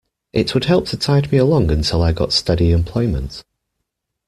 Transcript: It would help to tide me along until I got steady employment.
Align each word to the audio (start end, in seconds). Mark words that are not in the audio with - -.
It 0.33 0.55
would 0.55 0.63
help 0.63 0.87
to 0.87 0.97
tide 0.97 1.31
me 1.31 1.37
along 1.37 1.69
until 1.69 2.01
I 2.01 2.11
got 2.11 2.33
steady 2.33 2.71
employment. 2.71 3.43